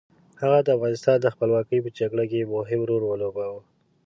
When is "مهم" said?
2.55-2.81